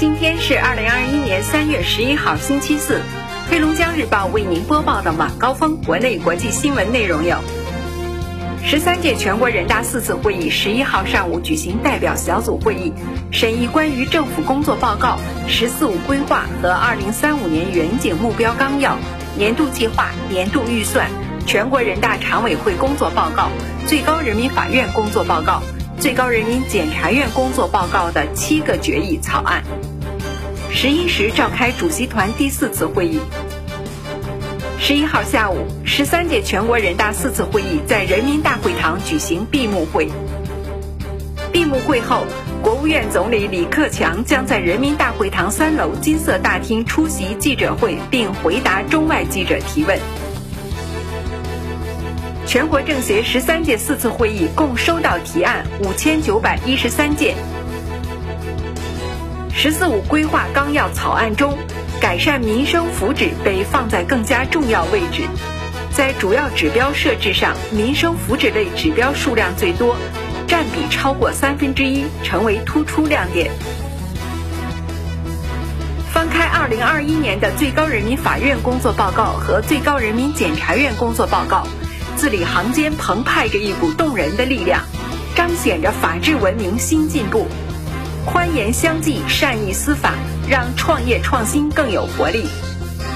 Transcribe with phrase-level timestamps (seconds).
[0.00, 3.02] 今天是二零二一年三月十一号，星期四。
[3.50, 7.36] 黑龙江日报为您播报的晚高峰国内国际新闻内容有：
[8.64, 12.94] 十三届全国人大四次会议十一号上午举行代表小组会议，
[13.30, 18.96] 审议关于政府工作报告、“十四五”规划和二零三五年远景目标纲要、
[19.36, 21.10] 年度计划、年度预算、
[21.46, 23.50] 全国人大常委会工作报告、
[23.86, 25.62] 最高人民法院工作报告、
[26.00, 29.62] 最高人民检察院工作报告的七个决议草案。
[30.72, 33.20] 十一时召开主席团第四次会议。
[34.78, 40.08] 十一号下午，十三届全国人大四次会议在人民大会堂举行闭幕会。
[41.52, 42.24] 闭幕会后，
[42.62, 49.98] 国务院总理李克强将在人民大会堂三楼金色大厅出席记者会，并回答中外记者提问。
[52.50, 57.36] 全国政协十三届四次会议共收到提案五千九百一十三件。
[59.54, 61.56] “十四五”规划纲要草案中，
[62.00, 65.22] 改善民生福祉被放在更加重要位置。
[65.92, 69.96] 在主要指标设置上，民生福祉类指标数量最多，
[70.48, 73.48] 占比超过三分之一，成为突出亮点。
[76.12, 81.64] 翻开二零二一年的最高人民法院工作报告和最高人民检察院工作报告，
[82.20, 84.82] 字里行间澎湃着一股动人的力量，
[85.34, 87.46] 彰显着法治文明新进步。
[88.26, 90.12] 宽严相济，善意司法，
[90.46, 92.42] 让创业创新更有活力；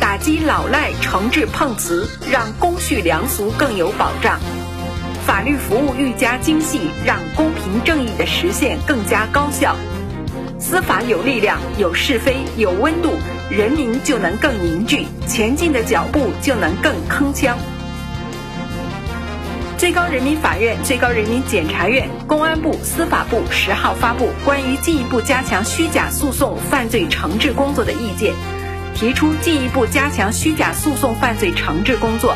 [0.01, 4.39] 打击老赖、惩治碰瓷，让公序良俗更有保障；
[5.27, 9.77] 法律服务愈加精细，让公平正义的实现更加高效。
[10.59, 13.19] 司法有力量、有是非、有温度，
[13.51, 17.53] 人民就能更凝聚，前进的脚步就能更铿锵。
[19.85, 28.33] 最高人民法院、最高人民检察院、公安部、司法部十号发布关于进一步加强虚假诉讼犯罪惩治工作的意见，
[28.95, 32.35] 提出进一步加强虚假诉讼犯罪惩治工作，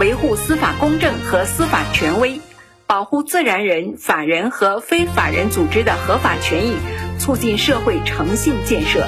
[0.00, 2.40] 维护司法公正和司法权威，
[2.88, 6.74] 保护自然人、法人和非法人组织的合法权益，
[7.20, 9.06] 促进社会诚信建设。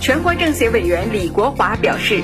[0.00, 2.20] 全国政协委员李国华表示。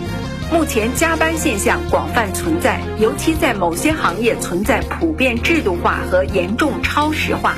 [0.52, 7.54] 目前加班现象广泛存在，尤其在某些行业存在普遍制度化和严重超时化。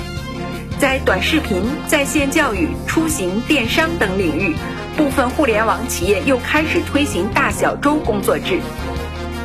[0.79, 4.55] 在短视频、在线教育、出行、电商等领域，
[4.97, 8.61] 部分互联网企业又开始推行大小周工作制。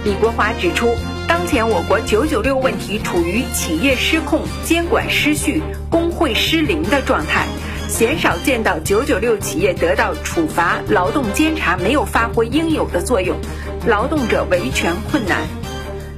[0.04, 0.96] 李国华指出，
[1.28, 7.48] 当前我国“九九六”问题处于企业失控、监管失序、工会失灵的状态。
[7.92, 13.38] 鲜少见到九九六企业得到处罚，劳动监察没有发挥应有的作用，
[13.86, 15.42] 劳动者维权困难。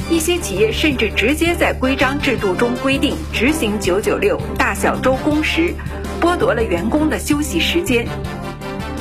[0.08, 5.74] 一些企业甚至直接在规章制度中规定执行九九六大小周工时，
[6.22, 8.08] 剥夺了员工的休息时间。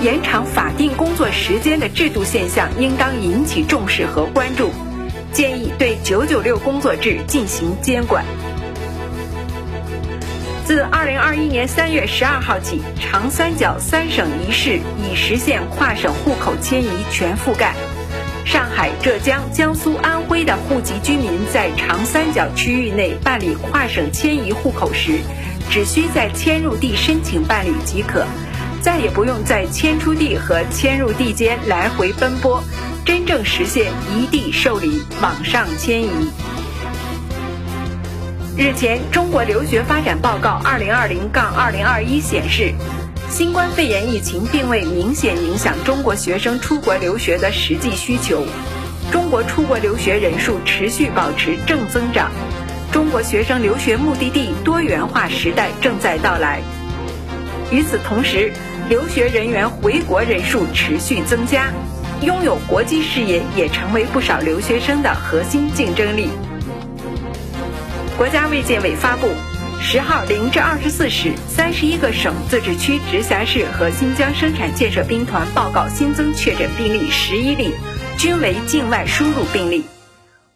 [0.01, 4.71] 延长法定工作时间的制度现象应当引起重视和关注，
[5.31, 8.25] 建议对九九六工作制进行监管。
[10.65, 17.75] 自二零二一年三月十二号起，长三角三省一市已实现跨省户口迁移全覆盖。
[18.45, 25.19] 上海、浙江、江苏、安徽的户籍居民在长三角区域内办理跨省迁移户口时，
[25.69, 28.25] 只需在迁入地申请办理即可，
[28.81, 32.63] 再也不用在迁出地和迁入地间来回奔波，
[33.05, 36.31] 真正实现一地受理、网上迁移。
[38.55, 42.75] 日前，《中国留学发展报告 （2020-2021）》显示，
[43.31, 48.45] 新冠肺炎疫情并未明显影响中国学生出国留学的实际需求，
[49.11, 52.31] 中国出国留学人数持续保持正增长，
[52.93, 56.61] 中国学生留学目的地多元化时代正在到来。
[57.71, 58.53] 与此同时，
[58.91, 61.73] 留学人员回国人数持续增加，
[62.21, 66.29] 拥有国际视野也成为不少留学生的核心竞争力。
[68.23, 69.27] 国家卫健委发布，
[69.81, 77.75] 十号零至二十四时，三十一个省、自治区、直辖市和新疆生产建设兵团报告新增确诊病例十一例，
[78.17, 79.85] 均为境外输入病例，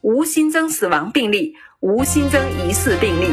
[0.00, 3.32] 无新增死亡病例，无新增疑似病例。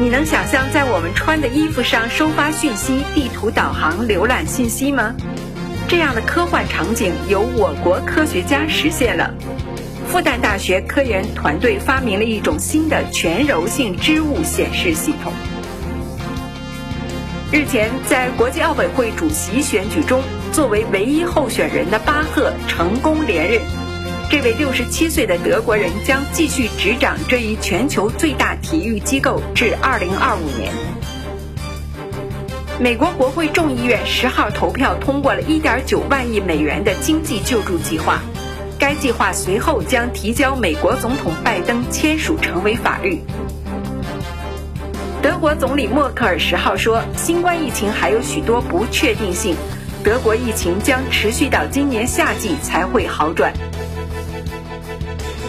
[0.00, 5.14] 你能想象在我们穿的衣服上收发讯息、地图导航、浏览信息吗？
[5.86, 9.32] 这样的科幻场景由我国科学家实现了。
[10.10, 15.32] 复旦大学科研团队发明了一种新的全柔性织物显示系统。
[17.52, 20.20] 日前，在国际奥委会主席选举中，
[20.50, 23.60] 作为唯一候选人的巴赫成功连任。
[24.28, 30.72] 这位六十七岁的德国人将继续执掌这一全球最大体育机构至二零二五年。
[32.80, 38.20] 美国国会众议院十号投票通过了1.9万亿美元的经济救助计划，
[38.80, 43.22] 该计划随后将提交美国总统拜登签署成为法律。
[45.22, 49.54] 德国总理默克尔十号说，新冠疫情还有许多不确定性，
[50.02, 53.52] 德国疫情将持续到今年夏季才会好转。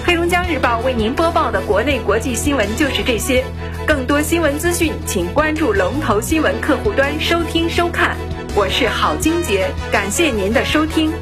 [0.05, 3.45] 黑龙江日报为您播报的国内国际新闻就是这些。
[3.87, 8.17] 更多新闻资讯，请关注龙头新闻客户端收听收看。
[8.55, 11.13] 我是郝金杰，感谢您的收听。